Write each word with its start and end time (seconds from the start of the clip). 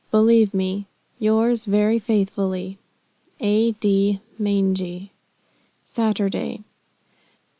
Believe 0.09 0.51
me, 0.51 0.87
"Yours 1.19 1.65
very 1.65 1.99
faithfully, 1.99 2.79
"A.D. 3.39 4.19
Maingy 4.41 5.11
"_Saturday. 5.85 6.63